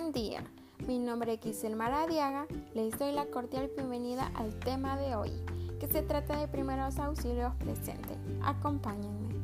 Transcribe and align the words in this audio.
Buen 0.00 0.12
día, 0.12 0.42
mi 0.86 0.98
nombre 0.98 1.34
es 1.34 1.40
Giselle 1.42 1.76
Maradiaga, 1.76 2.46
les 2.72 2.98
doy 2.98 3.12
la 3.12 3.26
cordial 3.26 3.70
bienvenida 3.76 4.32
al 4.34 4.58
tema 4.58 4.96
de 4.96 5.14
hoy, 5.14 5.30
que 5.78 5.88
se 5.88 6.00
trata 6.00 6.38
de 6.38 6.48
primeros 6.48 6.98
auxilios 6.98 7.54
presentes. 7.56 8.16
Acompáñenme. 8.42 9.34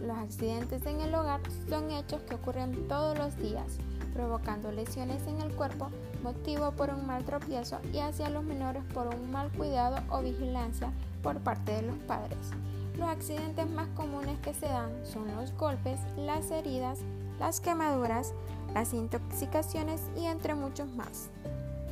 Los 0.00 0.18
accidentes 0.18 0.84
en 0.86 1.00
el 1.00 1.14
hogar 1.14 1.40
son 1.68 1.92
hechos 1.92 2.20
que 2.22 2.34
ocurren 2.34 2.88
todos 2.88 3.16
los 3.16 3.36
días, 3.36 3.78
provocando 4.12 4.72
lesiones 4.72 5.24
en 5.28 5.40
el 5.40 5.54
cuerpo, 5.54 5.88
motivo 6.24 6.72
por 6.72 6.90
un 6.90 7.06
mal 7.06 7.24
tropiezo 7.24 7.78
y 7.92 7.98
hacia 7.98 8.28
los 8.28 8.42
menores 8.42 8.82
por 8.92 9.06
un 9.06 9.30
mal 9.30 9.52
cuidado 9.52 10.02
o 10.10 10.20
vigilancia 10.20 10.92
por 11.22 11.38
parte 11.38 11.76
de 11.76 11.82
los 11.82 11.96
padres. 12.08 12.50
Los 12.98 13.08
accidentes 13.08 13.70
más 13.70 13.86
comunes 13.90 14.36
que 14.40 14.52
se 14.52 14.66
dan 14.66 14.90
son 15.06 15.32
los 15.36 15.56
golpes, 15.56 16.00
las 16.16 16.50
heridas, 16.50 16.98
las 17.38 17.60
quemaduras, 17.60 18.34
las 18.74 18.92
intoxicaciones 18.94 20.00
y 20.16 20.26
entre 20.26 20.54
muchos 20.54 20.88
más. 20.94 21.30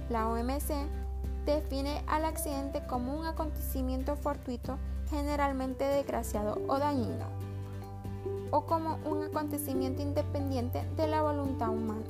La 0.09 0.29
OMC 0.29 0.89
define 1.47 2.03
al 2.07 2.25
accidente 2.25 2.83
como 2.87 3.19
un 3.19 3.27
acontecimiento 3.27 4.17
fortuito 4.17 4.79
generalmente 5.11 5.85
desgraciado 5.85 6.61
o 6.69 6.79
dañino, 6.79 7.27
o 8.51 8.63
como 8.63 8.99
un 9.05 9.25
acontecimiento 9.25 10.03
independiente 10.03 10.85
de 10.97 11.07
la 11.07 11.23
voluntad 11.23 11.71
humana, 11.71 12.05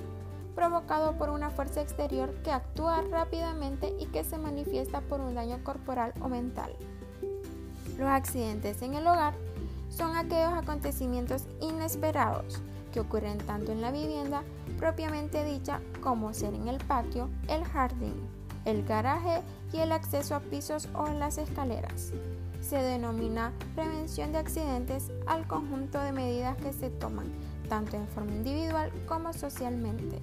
provocado 0.54 1.16
por 1.16 1.30
una 1.30 1.50
fuerza 1.50 1.80
exterior 1.80 2.34
que 2.42 2.50
actúa 2.50 3.02
rápidamente 3.10 3.94
y 3.98 4.06
que 4.06 4.24
se 4.24 4.38
manifiesta 4.38 5.00
por 5.00 5.20
un 5.20 5.34
daño 5.34 5.62
corporal 5.64 6.12
o 6.20 6.28
mental. 6.28 6.74
Los 7.98 8.08
accidentes 8.08 8.82
en 8.82 8.94
el 8.94 9.06
hogar 9.06 9.34
son 9.88 10.16
aquellos 10.16 10.52
acontecimientos 10.52 11.44
inesperados 11.60 12.60
que 12.92 13.00
ocurren 13.00 13.38
tanto 13.38 13.72
en 13.72 13.80
la 13.80 13.90
vivienda 13.90 14.42
propiamente 14.80 15.44
dicha 15.44 15.80
como 16.00 16.32
ser 16.32 16.54
en 16.54 16.66
el 16.66 16.78
patio, 16.78 17.28
el 17.48 17.64
jardín, 17.64 18.14
el 18.64 18.82
garaje 18.84 19.42
y 19.72 19.76
el 19.76 19.92
acceso 19.92 20.34
a 20.34 20.40
pisos 20.40 20.88
o 20.94 21.06
las 21.08 21.36
escaleras. 21.36 22.12
Se 22.60 22.76
denomina 22.76 23.52
prevención 23.74 24.32
de 24.32 24.38
accidentes 24.38 25.12
al 25.26 25.46
conjunto 25.46 26.00
de 26.00 26.12
medidas 26.12 26.56
que 26.56 26.72
se 26.72 26.88
toman 26.90 27.26
tanto 27.68 27.96
en 27.96 28.08
forma 28.08 28.32
individual 28.32 28.90
como 29.06 29.32
socialmente, 29.32 30.18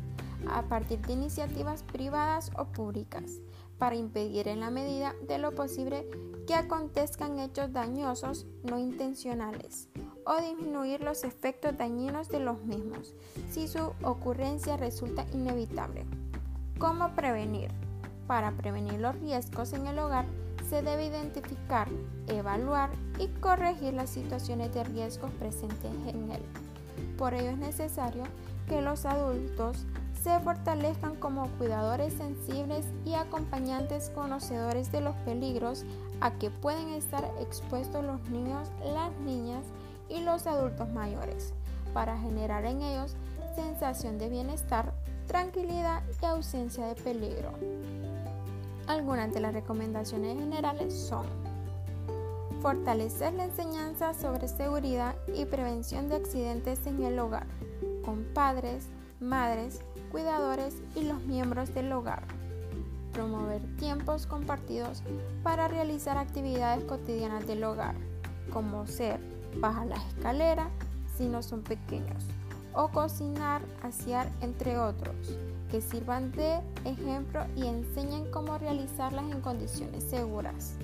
a 0.52 0.64
partir 0.64 1.00
de 1.02 1.14
iniciativas 1.14 1.84
privadas 1.84 2.52
o 2.58 2.66
públicas, 2.66 3.40
para 3.78 3.96
impedir 3.96 4.48
en 4.48 4.60
la 4.60 4.72
medida 4.72 5.14
de 5.28 5.38
lo 5.38 5.54
posible 5.54 6.10
que 6.48 6.56
acontezcan 6.56 7.40
hechos 7.40 7.72
dañosos 7.72 8.48
no 8.64 8.80
intencionales 8.80 9.88
o 10.28 10.42
disminuir 10.42 11.02
los 11.02 11.24
efectos 11.24 11.78
dañinos 11.78 12.28
de 12.30 12.40
los 12.40 12.62
mismos 12.64 13.14
si 13.50 13.68
su 13.68 13.94
ocurrencia 14.04 14.78
resulta 14.78 15.26
inevitable. 15.34 16.06
¿Cómo 16.78 17.10
prevenir? 17.16 17.72
Para 18.28 18.52
prevenir 18.52 19.00
los 19.00 19.16
riesgos 19.20 19.72
en 19.74 19.88
el 19.88 19.98
hogar 20.00 20.26
se 20.70 20.82
debe 20.82 21.06
identificar, 21.06 21.88
evaluar 22.28 22.90
y 23.20 23.28
corregir 23.40 23.94
las 23.94 24.10
situaciones 24.10 24.74
de 24.74 24.84
riesgos 24.84 25.32
presentes 25.40 25.92
en 26.08 26.32
él. 26.32 26.42
Por 27.18 27.34
ello 27.34 27.52
es 27.52 27.58
necesario 27.58 28.24
que 28.68 28.82
los 28.82 29.06
adultos 29.06 29.86
se 30.22 30.38
fortalezcan 30.42 31.16
como 31.16 31.48
cuidadores 31.58 32.14
sensibles 32.14 32.86
y 33.06 33.14
acompañantes 33.14 34.10
conocedores 34.10 34.92
de 34.92 35.00
los 35.00 35.16
peligros 35.18 35.86
a 36.20 36.32
que 36.32 36.50
pueden 36.50 36.90
estar 36.90 37.24
expuestos 37.40 38.04
los 38.04 38.20
niños, 38.30 38.70
las 38.84 39.16
niñas 39.20 39.64
y 40.10 40.22
los 40.22 40.48
adultos 40.48 40.90
mayores, 40.90 41.54
para 41.94 42.18
generar 42.18 42.66
en 42.66 42.82
ellos 42.82 43.16
sensación 43.56 44.18
de 44.18 44.30
bienestar, 44.30 44.94
tranquilidad 45.28 46.04
y 46.22 46.26
ausencia 46.26 46.86
de 46.86 46.96
peligro. 46.96 47.52
Algunas 48.88 49.34
de 49.34 49.42
las 49.42 49.54
recomendaciones 49.54 50.38
generales 50.38 50.94
son 50.94 51.26
fortalecer 52.62 53.34
la 53.34 53.46
enseñanza 53.46 54.14
sobre 54.14 54.48
seguridad 54.48 55.16
y 55.36 55.46
prevención 55.46 56.10
de 56.10 56.16
accidentes 56.16 56.86
en 56.88 57.04
el 57.04 57.20
hogar, 57.20 57.48
con 58.04 58.24
padres, 58.34 58.88
madres, 59.20 59.82
cuidadores 60.12 60.76
y 60.96 61.04
los 61.04 61.24
miembros 61.24 61.74
del 61.74 61.92
hogar. 61.92 62.24
Promover 63.14 63.62
tiempos 63.78 64.28
compartidos 64.28 65.04
para 65.44 65.68
realizar 65.68 66.18
actividades 66.18 66.84
cotidianas 66.84 67.48
del 67.48 67.64
hogar, 67.64 67.96
como 68.52 68.86
ser 68.86 69.20
bajar 69.60 69.88
las 69.88 70.06
escaleras 70.08 70.70
si 71.18 71.28
no 71.28 71.42
son 71.42 71.64
pequeños, 71.64 72.24
o 72.74 72.90
cocinar, 72.90 73.62
asear, 73.82 74.32
entre 74.42 74.78
otros, 74.78 75.16
que 75.72 75.82
sirvan 75.82 76.32
de 76.32 76.62
ejemplo 76.86 77.46
y 77.56 77.66
enseñen 77.66 78.30
cómo 78.32 78.58
realizarlas 78.58 79.32
en 79.32 79.42
condiciones 79.42 80.04
seguras. 80.04 80.76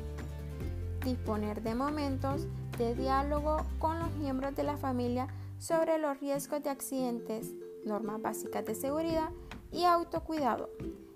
Disponer 1.06 1.62
de 1.62 1.76
momentos 1.76 2.48
de 2.78 2.96
diálogo 2.96 3.58
con 3.78 4.00
los 4.00 4.12
miembros 4.16 4.56
de 4.56 4.64
la 4.64 4.78
familia 4.78 5.28
sobre 5.60 6.00
los 6.00 6.20
riesgos 6.20 6.64
de 6.64 6.70
accidentes, 6.70 7.54
normas 7.86 8.22
básicas 8.22 8.66
de 8.66 8.74
seguridad 8.74 9.30
y 9.72 9.84
autocuidado, 9.84 10.70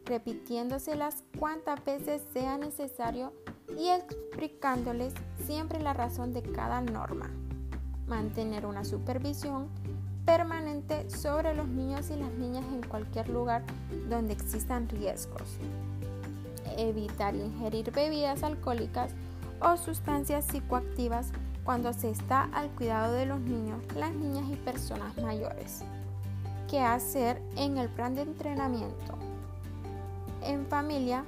repitiéndoselas 0.06 1.24
cuantas 1.40 1.84
veces 1.84 2.22
sea 2.34 2.58
necesario 2.58 3.34
y 3.78 3.90
explicándoles 3.90 5.14
siempre 5.46 5.80
la 5.80 5.94
razón 5.94 6.34
de 6.34 6.44
cada 6.44 6.82
norma 6.82 7.32
mantener 8.08 8.66
una 8.66 8.84
supervisión 8.84 9.68
permanente 10.26 11.10
sobre 11.10 11.54
los 11.54 11.68
niños 11.68 12.10
y 12.10 12.18
las 12.18 12.32
niñas 12.34 12.66
en 12.74 12.82
cualquier 12.84 13.30
lugar 13.30 13.64
donde 14.10 14.34
existan 14.34 14.90
riesgos. 14.90 15.58
Evitar 16.78 17.36
ingerir 17.36 17.92
bebidas 17.92 18.44
alcohólicas 18.44 19.12
o 19.62 19.78
sustancias 19.78 20.46
psicoactivas 20.46 21.32
cuando 21.64 21.92
se 21.94 22.10
está 22.10 22.44
al 22.54 22.70
cuidado 22.72 23.14
de 23.14 23.26
los 23.26 23.40
niños, 23.40 23.82
las 23.96 24.14
niñas 24.14 24.46
y 24.52 24.56
personas 24.56 25.18
mayores. 25.18 25.84
¿Qué 26.70 26.82
hacer 26.82 27.42
en 27.56 27.78
el 27.78 27.90
plan 27.90 28.14
de 28.16 28.22
entrenamiento? 28.22 29.18
En 30.44 30.66
familia, 30.68 31.24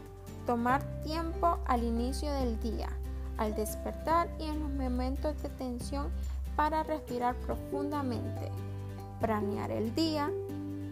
tomar 0.45 0.83
tiempo 1.03 1.59
al 1.65 1.83
inicio 1.83 2.31
del 2.31 2.59
día, 2.59 2.89
al 3.37 3.55
despertar 3.55 4.29
y 4.39 4.43
en 4.43 4.59
los 4.59 4.71
momentos 4.71 5.41
de 5.41 5.49
tensión 5.49 6.09
para 6.59 6.83
respirar 6.83 7.35
profundamente. 7.35 8.51
Planear 9.21 9.71
el 9.71 9.95
día 9.95 10.29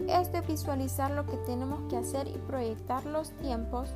es 0.08 0.32
de 0.32 0.40
visualizar 0.40 1.10
lo 1.10 1.26
que 1.26 1.36
tenemos 1.44 1.78
que 1.90 1.98
hacer 1.98 2.26
y 2.26 2.38
proyectar 2.38 3.04
los 3.04 3.32
tiempos. 3.32 3.90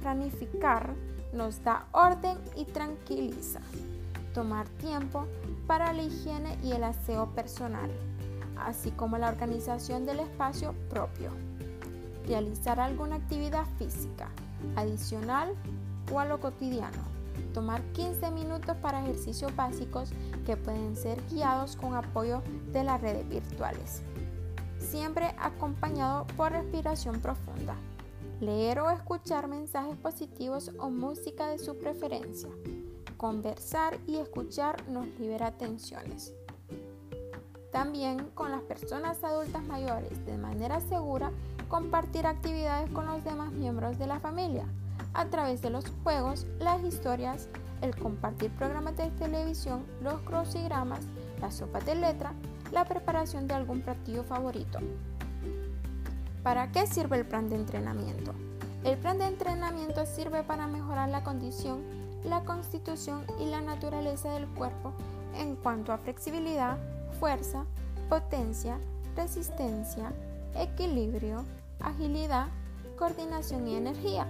Planificar 0.00 0.94
nos 1.34 1.62
da 1.62 1.84
orden 1.92 2.38
y 2.56 2.64
tranquiliza. 2.64 3.60
Tomar 4.32 4.66
tiempo 4.78 5.26
para 5.66 5.92
la 5.92 6.00
higiene 6.00 6.56
y 6.64 6.72
el 6.72 6.82
aseo 6.82 7.26
personal, 7.34 7.90
así 8.56 8.90
como 8.90 9.18
la 9.18 9.28
organización 9.28 10.06
del 10.06 10.20
espacio 10.20 10.74
propio. 10.88 11.30
Realizar 12.26 12.80
alguna 12.80 13.16
actividad 13.16 13.66
física 13.78 14.30
adicional 14.76 15.54
o 16.10 16.20
a 16.20 16.24
lo 16.24 16.40
cotidiano 16.40 17.19
tomar 17.52 17.82
15 17.92 18.30
minutos 18.30 18.76
para 18.76 19.02
ejercicios 19.02 19.54
básicos 19.54 20.10
que 20.46 20.56
pueden 20.56 20.96
ser 20.96 21.20
guiados 21.30 21.76
con 21.76 21.94
apoyo 21.94 22.42
de 22.72 22.84
las 22.84 23.00
redes 23.00 23.28
virtuales. 23.28 24.02
Siempre 24.78 25.34
acompañado 25.38 26.26
por 26.36 26.52
respiración 26.52 27.20
profunda. 27.20 27.76
Leer 28.40 28.80
o 28.80 28.90
escuchar 28.90 29.48
mensajes 29.48 29.96
positivos 29.96 30.70
o 30.78 30.88
música 30.88 31.48
de 31.48 31.58
su 31.58 31.76
preferencia. 31.76 32.48
Conversar 33.16 33.98
y 34.06 34.16
escuchar 34.16 34.88
nos 34.88 35.06
libera 35.18 35.52
tensiones. 35.52 36.32
También 37.70 38.30
con 38.34 38.50
las 38.50 38.62
personas 38.62 39.22
adultas 39.22 39.62
mayores, 39.64 40.24
de 40.24 40.38
manera 40.38 40.80
segura, 40.80 41.30
compartir 41.68 42.26
actividades 42.26 42.90
con 42.90 43.06
los 43.06 43.22
demás 43.22 43.52
miembros 43.52 43.98
de 43.98 44.06
la 44.06 44.18
familia 44.18 44.66
a 45.14 45.26
través 45.26 45.62
de 45.62 45.70
los 45.70 45.84
juegos, 46.02 46.46
las 46.58 46.82
historias, 46.84 47.48
el 47.82 47.96
compartir 47.96 48.50
programas 48.52 48.96
de 48.96 49.10
televisión, 49.10 49.84
los 50.02 50.20
crucigramas, 50.20 51.00
la 51.40 51.50
sopa 51.50 51.80
de 51.80 51.94
letra, 51.94 52.32
la 52.72 52.84
preparación 52.84 53.46
de 53.46 53.54
algún 53.54 53.80
platillo 53.82 54.22
favorito. 54.22 54.78
¿Para 56.42 56.70
qué 56.72 56.86
sirve 56.86 57.18
el 57.18 57.26
plan 57.26 57.48
de 57.48 57.56
entrenamiento? 57.56 58.32
El 58.84 58.96
plan 58.98 59.18
de 59.18 59.26
entrenamiento 59.26 60.06
sirve 60.06 60.42
para 60.42 60.66
mejorar 60.66 61.08
la 61.08 61.22
condición, 61.22 61.82
la 62.24 62.44
constitución 62.44 63.24
y 63.38 63.46
la 63.46 63.60
naturaleza 63.60 64.32
del 64.32 64.46
cuerpo 64.48 64.92
en 65.36 65.56
cuanto 65.56 65.92
a 65.92 65.98
flexibilidad, 65.98 66.78
fuerza, 67.18 67.64
potencia, 68.08 68.78
resistencia, 69.16 70.12
equilibrio, 70.54 71.44
agilidad, 71.80 72.48
coordinación 72.98 73.66
y 73.68 73.76
energía 73.76 74.26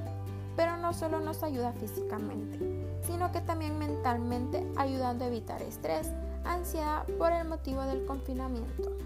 pero 0.57 0.77
no 0.77 0.93
solo 0.93 1.21
nos 1.21 1.43
ayuda 1.43 1.73
físicamente, 1.73 2.59
sino 3.03 3.33
que 3.33 3.41
también 3.41 3.79
mentalmente 3.79 4.67
ayudando 4.77 5.25
a 5.25 5.29
evitar 5.29 5.63
estrés, 5.63 6.11
ansiedad 6.45 7.05
por 7.19 7.33
el 7.33 7.49
motivo 7.49 7.83
del 7.83 8.05
confinamiento. 8.05 8.97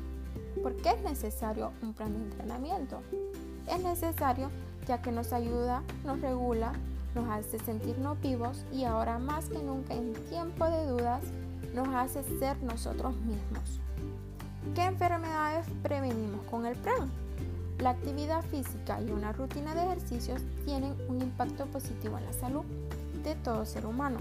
¿por 0.64 0.76
qué 0.76 0.91
es 0.91 1.02
necesario 1.02 1.73
un 1.82 1.93
plan 1.93 2.12
de 2.12 2.25
entrenamiento? 2.25 3.02
Es 3.69 3.82
necesario 3.82 4.50
ya 4.87 5.02
que 5.02 5.12
nos 5.12 5.32
ayuda, 5.35 5.82
nos 6.05 6.20
regula, 6.23 6.73
nos 7.14 7.29
hace 7.29 7.58
sentirnos 7.58 8.20
vivos 8.20 8.64
y 8.73 8.85
ahora 8.85 9.19
más 9.19 9.47
que 9.50 9.62
nunca 9.62 9.94
en 9.94 10.14
tiempo 10.31 10.64
de 10.64 10.87
dudas 10.87 11.23
nos 11.75 11.88
hace 11.88 12.23
ser 12.38 12.62
nosotros 12.62 13.14
mismos. 13.17 13.81
¿Qué 14.75 14.85
enfermedades 14.85 15.67
prevenimos 15.82 16.44
con 16.47 16.64
el 16.64 16.76
plan? 16.76 17.11
La 17.85 17.91
actividad 17.91 18.43
física 18.45 18.99
y 19.03 19.11
una 19.11 19.33
rutina 19.33 19.75
de 19.75 19.83
ejercicios 19.85 20.41
tienen 20.65 20.97
un 21.07 21.21
impacto 21.21 21.67
positivo 21.67 22.17
en 22.17 22.25
la 22.25 22.33
salud 22.33 22.65
de 23.23 23.35
todo 23.35 23.67
ser 23.67 23.85
humano. 23.85 24.21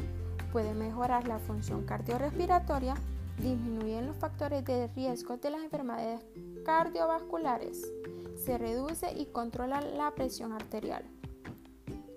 Puede 0.51 0.73
mejorar 0.73 1.29
la 1.29 1.39
función 1.39 1.85
cardiorrespiratoria, 1.85 2.95
disminuyen 3.37 4.05
los 4.05 4.17
factores 4.17 4.65
de 4.65 4.87
riesgo 4.87 5.37
de 5.37 5.49
las 5.49 5.63
enfermedades 5.63 6.19
cardiovasculares, 6.65 7.89
se 8.35 8.57
reduce 8.57 9.13
y 9.13 9.27
controla 9.27 9.79
la 9.79 10.11
presión 10.11 10.51
arterial, 10.51 11.05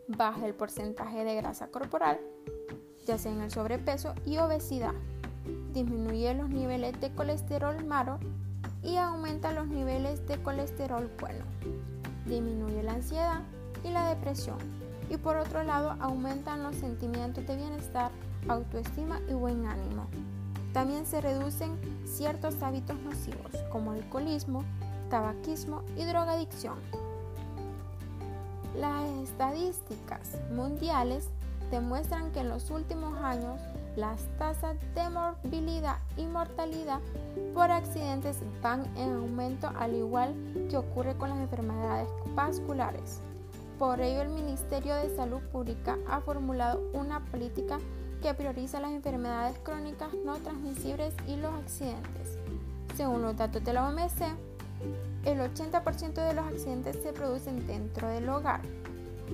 baja 0.09 0.47
el 0.47 0.55
porcentaje 0.55 1.23
de 1.23 1.37
grasa 1.37 1.69
corporal, 1.69 2.19
ya 3.07 3.19
sea 3.19 3.31
en 3.31 3.43
el 3.43 3.53
sobrepeso 3.53 4.15
y 4.25 4.39
obesidad, 4.39 4.95
disminuye 5.73 6.35
los 6.35 6.49
niveles 6.49 7.01
de 7.01 7.15
colesterol 7.15 7.85
malo 7.85 8.19
y 8.87 8.97
aumenta 8.97 9.53
los 9.53 9.67
niveles 9.67 10.27
de 10.29 10.39
colesterol 10.39 11.11
bueno, 11.21 11.45
disminuye 12.25 12.83
la 12.85 12.93
ansiedad 12.93 13.41
y 13.83 13.91
la 13.91 14.09
depresión 14.09 14.59
y 15.11 15.17
por 15.17 15.37
otro 15.37 15.65
lado 15.65 15.97
aumentan 16.01 16.63
los 16.63 16.77
sentimientos 16.77 17.47
de 17.47 17.57
bienestar, 17.57 18.11
autoestima 18.49 19.21
y 19.29 19.35
buen 19.35 19.67
ánimo. 19.67 20.07
También 20.73 21.05
se 21.05 21.21
reducen 21.21 21.77
ciertos 22.05 22.63
hábitos 22.63 22.97
nocivos 23.01 23.51
como 23.71 23.93
alcoholismo, 23.93 24.63
tabaquismo 25.11 25.83
y 25.97 26.05
drogadicción. 26.05 26.77
Las 28.79 29.09
estadísticas 29.23 30.33
mundiales 30.55 31.29
demuestran 31.71 32.31
que 32.33 32.41
en 32.41 32.51
los 32.51 32.71
últimos 32.71 33.19
años 33.19 33.61
las 33.97 34.23
tasas 34.39 34.77
de 34.95 35.09
morbilidad 35.09 35.97
y 36.17 36.27
mortalidad 36.27 37.01
por 37.55 37.71
accidentes 37.71 38.37
van 38.63 38.85
en 38.97 39.15
aumento 39.15 39.71
al 39.79 39.95
igual 39.95 40.35
que 40.71 40.77
ocurre 40.77 41.17
con 41.17 41.31
las 41.31 41.39
enfermedades 41.39 42.09
vasculares. 42.35 43.21
Por 43.79 44.01
ello 44.01 44.23
el 44.23 44.29
Ministerio 44.29 44.95
de 44.95 45.15
Salud 45.15 45.41
Pública 45.53 45.99
ha 46.09 46.21
formulado 46.21 46.83
una 46.93 47.25
política 47.25 47.79
que 48.23 48.33
prioriza 48.35 48.81
las 48.81 48.93
enfermedades 48.93 49.59
crónicas 49.59 50.09
no 50.25 50.37
transmisibles 50.37 51.15
y 51.27 51.37
los 51.37 51.55
accidentes. 51.55 52.39
Según 52.97 53.23
los 53.23 53.37
datos 53.37 53.63
de 53.65 53.73
la 53.73 53.89
OMS, 53.89 54.21
el 55.25 55.39
80% 55.41 56.15
de 56.15 56.35
los 56.35 56.47
accidentes 56.47 56.99
se 57.03 57.13
producen 57.13 57.67
dentro 57.67 58.09
del 58.09 58.29
hogar. 58.29 58.61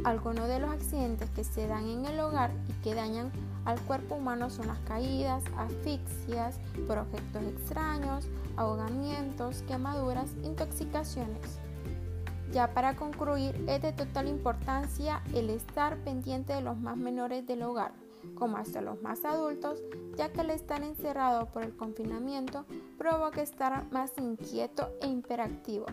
Algunos 0.04 0.48
de 0.48 0.58
los 0.58 0.70
accidentes 0.70 1.30
que 1.30 1.44
se 1.44 1.66
dan 1.66 1.88
en 1.88 2.06
el 2.06 2.18
hogar 2.18 2.50
y 2.68 2.72
que 2.82 2.94
dañan 2.94 3.30
al 3.64 3.80
cuerpo 3.82 4.16
humano 4.16 4.50
son 4.50 4.66
las 4.66 4.78
caídas, 4.80 5.44
asfixias 5.56 6.58
por 6.88 6.98
objetos 6.98 7.42
extraños, 7.44 8.28
ahogamientos, 8.56 9.62
quemaduras, 9.62 10.30
intoxicaciones. 10.42 11.58
Ya 12.52 12.74
para 12.74 12.96
concluir, 12.96 13.54
es 13.68 13.80
de 13.80 13.92
total 13.92 14.28
importancia 14.28 15.22
el 15.34 15.48
estar 15.50 15.96
pendiente 15.98 16.52
de 16.52 16.60
los 16.60 16.76
más 16.76 16.96
menores 16.96 17.46
del 17.46 17.62
hogar, 17.62 17.92
como 18.34 18.56
hasta 18.56 18.82
los 18.82 19.00
más 19.02 19.24
adultos, 19.24 19.80
ya 20.16 20.30
que 20.30 20.40
al 20.40 20.50
estar 20.50 20.82
encerrado 20.82 21.46
por 21.46 21.62
el 21.62 21.74
confinamiento 21.74 22.66
provoca 22.98 23.40
estar 23.40 23.90
más 23.90 24.12
inquieto 24.18 24.90
e 25.00 25.08
hiperactivo, 25.08 25.86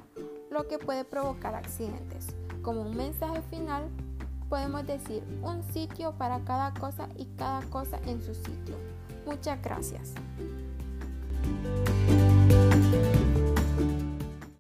lo 0.49 0.67
que 0.67 0.79
puede 0.79 1.05
provocar 1.05 1.55
accidentes. 1.55 2.35
Como 2.61 2.81
un 2.81 2.95
mensaje 2.95 3.41
final, 3.50 3.89
podemos 4.50 4.85
decir 4.85 5.23
un 5.44 5.63
sitio 5.71 6.13
para 6.13 6.39
cada 6.41 6.73
cosa 6.73 7.07
y 7.15 7.25
cada 7.38 7.61
cosa 7.63 8.00
en 8.06 8.21
su 8.21 8.33
sitio. 8.33 8.75
Muchas 9.25 9.61
gracias. 9.61 10.13